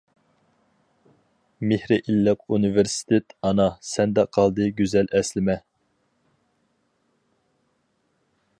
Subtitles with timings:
[1.71, 5.59] مېھرى ئىللىق ئۇنىۋېرسىتېت ئانا، سەندە قالدى گۈزەل ئەسلىمە.